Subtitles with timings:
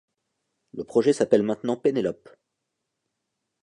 [0.73, 2.31] Le projet s'appelle maintenant Penelope.